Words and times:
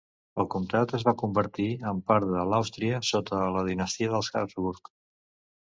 El 0.43 0.47
comtat 0.53 0.93
es 0.99 1.05
va 1.07 1.13
convertir 1.23 1.67
en 1.91 2.01
part 2.09 2.29
de 2.33 2.47
l'Àustria 2.53 3.05
sota 3.13 3.45
la 3.59 3.65
dinastia 3.71 4.13
dels 4.17 4.35
Habsburg. 4.43 4.97